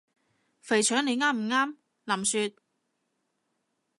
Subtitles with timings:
[0.61, 1.75] 肥腸你啱唔啱？
[2.05, 2.55] 林雪？